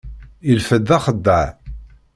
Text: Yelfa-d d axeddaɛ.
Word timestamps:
Yelfa-d 0.47 0.83
d 0.89 0.89
axeddaɛ. 0.97 1.47